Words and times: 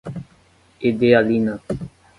Edealina 0.81 1.61